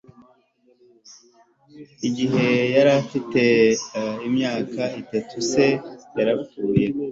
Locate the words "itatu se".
5.01-5.65